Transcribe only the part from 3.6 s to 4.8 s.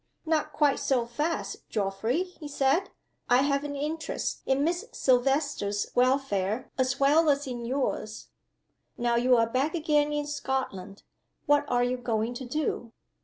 an interest in